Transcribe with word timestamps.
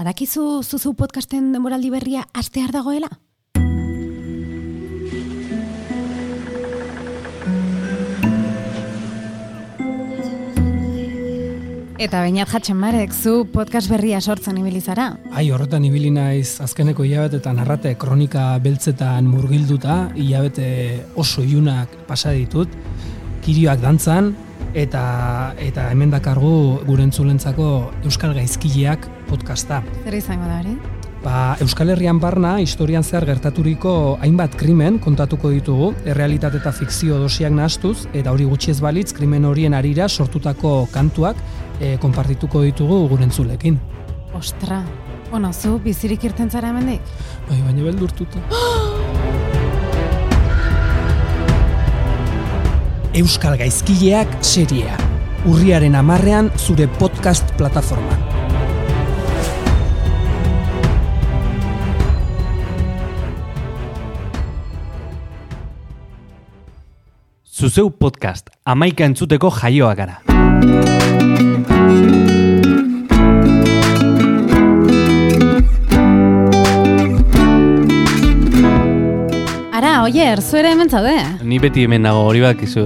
badakizu 0.00 0.62
zuzu 0.64 0.94
podcasten 0.96 1.50
denboraldi 1.52 1.90
berria 1.92 2.22
astear 2.32 2.72
dagoela? 2.72 3.10
Eta 12.00 12.22
bainat 12.24 12.48
jatzen 12.48 12.78
marek, 12.80 13.12
zu 13.12 13.44
podcast 13.52 13.90
berria 13.92 14.22
sortzen 14.24 14.56
ibili 14.56 14.80
zara. 14.80 15.10
Ai, 15.36 15.50
horretan 15.52 15.84
ibili 15.84 16.08
naiz 16.08 16.62
azkeneko 16.64 17.04
hilabetetan 17.04 17.60
arrate 17.60 17.92
kronika 18.00 18.54
beltzetan 18.64 19.28
murgilduta, 19.28 20.06
hilabete 20.16 20.70
oso 21.20 21.44
iunak 21.44 21.92
pasa 22.08 22.32
ditut, 22.32 22.72
kirioak 23.44 23.84
dantzan, 23.84 24.32
eta 24.74 25.54
eta 25.58 25.90
hemen 25.90 26.10
dakargu 26.10 26.80
gure 26.86 27.02
entzulentzako 27.02 27.90
Euskal 28.04 28.34
Gaizkileak 28.34 29.08
podcasta. 29.28 29.82
Zer 30.04 30.14
izango 30.14 30.46
da 30.46 30.60
hori? 30.60 30.76
Ba, 31.20 31.56
Euskal 31.60 31.90
Herrian 31.92 32.16
barna, 32.20 32.54
historian 32.64 33.04
zehar 33.04 33.26
gertaturiko 33.28 34.16
hainbat 34.24 34.54
krimen 34.56 34.96
kontatuko 35.04 35.50
ditugu, 35.52 35.90
errealitate 36.08 36.62
eta 36.62 36.72
fikzio 36.72 37.18
dosiak 37.20 37.52
nahastuz, 37.52 38.06
eta 38.14 38.32
hori 38.32 38.48
gutxi 38.48 38.72
ez 38.72 38.80
balitz, 38.80 39.10
krimen 39.12 39.44
horien 39.44 39.76
arira 39.76 40.08
sortutako 40.08 40.88
kantuak 40.94 41.36
e, 41.78 41.98
konpartituko 42.00 42.64
ditugu 42.64 43.02
gure 43.12 43.28
entzulekin. 43.28 43.76
Ostra, 44.32 44.80
bueno, 45.30 45.52
zu 45.52 45.76
bizirik 45.84 46.24
irten 46.24 46.48
zara 46.50 46.72
hemendik? 46.72 47.04
Bai, 47.50 47.60
baina 47.66 47.84
beldurtuta. 47.90 48.46
Euskal 53.10 53.56
Gaizkileak 53.58 54.36
seriea. 54.46 54.94
Urriaren 55.50 55.96
amarrean 55.98 56.50
zure 56.54 56.86
podcast 57.00 57.50
plataforman. 57.58 58.22
Zuzeu 67.50 67.90
podcast, 67.90 68.54
amaika 68.64 69.04
entzuteko 69.10 69.50
jaioa 69.58 69.94
gara. 69.98 70.99
Ara, 79.80 80.02
oier, 80.04 80.42
zu 80.44 80.58
ere 80.60 80.74
hemen 80.74 80.90
zaude? 80.92 81.14
Ni 81.40 81.56
beti 81.62 81.86
hemen 81.86 82.02
nago 82.04 82.26
hori 82.28 82.42
bakizu. 82.44 82.82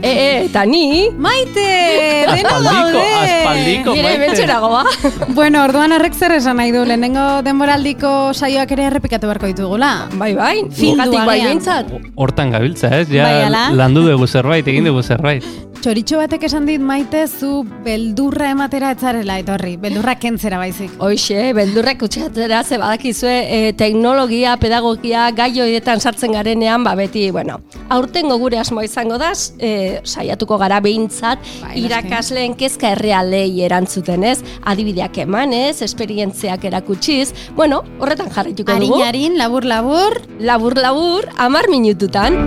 E, 0.00 0.08
e, 0.08 0.28
eta 0.46 0.62
ni? 0.64 1.10
Maite, 1.12 1.66
dena 2.32 2.54
Aspaldiko, 2.54 3.02
gaude! 3.02 3.02
aspaldiko, 3.18 3.96
Nire 3.98 4.14
maite. 4.22 4.46
ba. 4.46 4.84
Bueno, 5.36 5.64
orduan 5.66 5.92
horrek 5.92 6.16
zer 6.16 6.32
esan 6.38 6.56
nahi 6.56 6.72
du, 6.72 6.86
lehenengo 6.88 7.42
denboraldiko 7.44 8.32
saioak 8.32 8.72
ere 8.78 8.86
errepikatu 8.88 9.28
beharko 9.28 9.50
ditugula. 9.52 9.90
Bai, 10.16 10.32
bai, 10.38 10.54
fingatik 10.72 11.18
bai 11.20 11.36
agian. 11.36 11.50
behintzat. 11.50 11.92
Hortan 12.16 12.56
gabiltza, 12.56 12.88
ez? 13.02 13.10
Ja, 13.12 13.28
Bai, 13.28 13.76
landu 13.76 14.06
dugu 14.08 14.26
zerbait, 14.26 14.64
egin 14.72 14.88
dugu 14.88 15.02
zerbait. 15.04 15.44
Txoritxo 15.82 16.20
batek 16.20 16.44
esan 16.46 16.62
dit 16.68 16.78
maite 16.78 17.24
zu 17.26 17.64
beldurra 17.82 18.52
ematera 18.52 18.92
etzarela 18.94 19.40
etorri, 19.42 19.72
beldurra 19.82 20.12
kentzera 20.14 20.60
baizik. 20.60 20.92
Hoixe, 21.02 21.48
beldurrak 21.58 22.04
utxatera 22.06 22.60
ze 22.62 22.78
badakizue 22.78 23.32
e, 23.50 23.72
teknologia, 23.74 24.52
pedagogia, 24.62 25.24
gai 25.34 25.48
horietan 25.58 25.98
sartzen 25.98 26.36
garenean, 26.38 26.84
ba 26.86 26.92
beti, 26.94 27.24
bueno, 27.34 27.58
aurtengo 27.90 28.36
gure 28.38 28.60
asmoa 28.62 28.86
izango 28.86 29.18
da, 29.18 29.32
e, 29.58 29.98
saiatuko 30.06 30.60
gara 30.62 30.78
behintzat, 30.86 31.42
Bai, 31.64 31.74
irakasleen 31.82 32.54
kezka 32.54 32.94
errealei 32.94 33.50
erantzuten 33.66 34.22
ez, 34.22 34.36
adibideak 34.62 35.18
emanez, 35.26 35.82
esperientziak 35.82 36.62
erakutsiz, 36.70 37.32
bueno, 37.58 37.82
horretan 37.98 38.30
jarraituko 38.30 38.78
dugu. 38.86 39.02
Arin-arin, 39.02 39.34
labur-labur, 39.42 40.22
Labur-labur, 40.46 41.26
amar 41.42 41.66
minututan. 41.74 42.38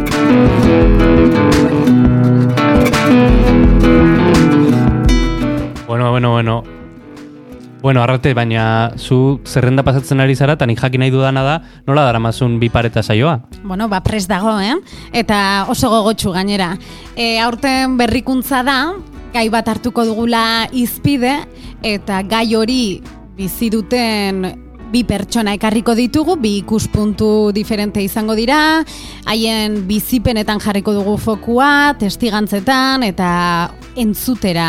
Bueno, 5.87 6.11
bueno, 6.11 6.31
bueno. 6.31 6.63
Bueno, 7.81 8.01
arrate, 8.01 8.33
baina 8.33 8.93
zu 8.97 9.39
zerrenda 9.45 9.83
pasatzen 9.85 10.19
ari 10.19 10.33
zara, 10.35 10.55
eta 10.57 10.65
nik 10.65 10.79
jakin 10.81 11.03
nahi 11.03 11.11
dudana 11.13 11.43
da, 11.45 11.59
nola 11.85 12.01
daramazun 12.07 12.57
bi 12.59 12.71
pareta 12.73 13.03
saioa? 13.03 13.43
bueno, 13.63 13.87
ba, 13.87 14.01
prest 14.01 14.27
dago, 14.27 14.59
eh? 14.59 14.73
Eta 15.13 15.67
oso 15.69 15.91
gogotsu 15.91 16.31
gainera. 16.33 16.79
E, 17.15 17.37
aurten 17.39 17.93
berrikuntza 17.97 18.63
da, 18.65 18.95
gai 19.33 19.49
bat 19.53 19.69
hartuko 19.69 20.03
dugula 20.03 20.65
izpide, 20.73 21.45
eta 21.83 22.23
gai 22.23 22.55
hori 22.55 23.03
bizi 23.37 23.69
duten 23.69 24.64
bi 24.91 25.03
pertsona 25.07 25.53
ekarriko 25.57 25.95
ditugu, 25.97 26.37
bi 26.41 26.57
ikuspuntu 26.61 27.51
diferente 27.55 28.03
izango 28.03 28.35
dira, 28.37 28.83
haien 29.25 29.81
bizipenetan 29.87 30.61
jarriko 30.63 30.93
dugu 30.95 31.17
fokua, 31.21 31.95
testigantzetan, 31.99 33.03
eta 33.07 33.29
entzutera 33.95 34.67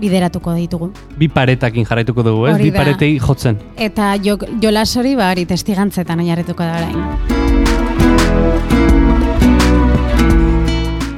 bideratuko 0.00 0.54
ditugu. 0.56 0.90
Bi 1.16 1.28
paretakin 1.32 1.86
jarraituko 1.88 2.22
dugu, 2.26 2.46
ez? 2.50 2.54
Hori 2.54 2.70
Bi 2.70 2.76
paretei 2.76 3.18
jotzen. 3.18 3.58
Eta 3.76 4.14
jo, 4.22 4.36
jolas 4.62 4.90
hori, 4.96 5.16
ba, 5.16 5.30
hori 5.32 5.46
testigantzetan 5.48 6.20
oinarrituko 6.20 6.62
da 6.62 6.76
orain. 6.82 7.02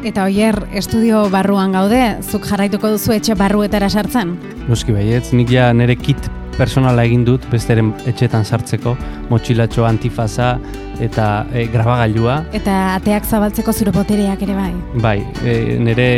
Eta 0.09 0.25
oier, 0.25 0.57
estudio 0.79 1.27
barruan 1.29 1.75
gaude, 1.77 2.01
zuk 2.25 2.47
jarraituko 2.49 2.95
duzu 2.95 3.13
etxe 3.19 3.35
barruetara 3.37 3.91
sartzen? 3.91 4.39
Noski 4.71 4.95
baietz, 4.97 5.35
nik 5.37 5.51
ja 5.53 5.73
nire 5.77 5.99
kit 6.01 6.31
personala 6.59 7.05
egin 7.07 7.25
dut 7.27 7.47
besteren 7.53 7.93
etxetan 8.11 8.45
sartzeko, 8.45 8.97
motxilatxo 9.31 9.87
antifaza 9.87 10.57
eta 11.01 11.47
e, 11.55 11.67
grabagailua. 11.73 12.41
Eta 12.59 12.79
ateak 12.97 13.29
zabaltzeko 13.29 13.73
zure 13.73 13.95
botereak 13.95 14.43
ere 14.47 14.57
bai. 14.59 14.73
Bai, 15.05 15.19
e, 15.45 15.79
nire, 15.83 16.09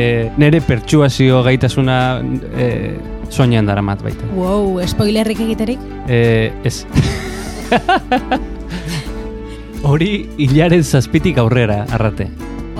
nire 0.40 0.62
pertsuazio 0.64 1.42
gaitasuna 1.46 1.98
e, 2.56 2.70
soinean 3.30 3.68
daramat 3.68 4.02
baita. 4.04 4.30
Wow, 4.34 4.80
spoilerrik 4.88 5.44
egiterik? 5.46 5.82
E, 6.08 6.50
ez. 6.64 6.80
Hori 9.90 10.12
hilaren 10.40 10.84
zazpitik 10.84 11.38
aurrera, 11.40 11.84
arrate. 11.92 12.28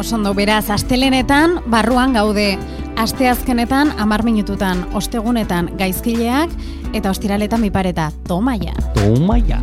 Osondo, 0.01 0.33
beraz, 0.37 0.71
astelenetan 0.73 1.59
barruan 1.69 2.15
gaude, 2.17 2.55
asteazkenetan 3.01 3.93
amar 3.99 4.23
minututan, 4.23 4.85
ostegunetan 4.93 5.71
gaizkileak, 5.79 6.51
eta 6.93 7.11
ostiraletan 7.11 7.63
bipareta, 7.65 8.11
toma 8.29 8.57
ja. 8.61 8.77
Toma 8.95 9.39
ya. 9.39 9.61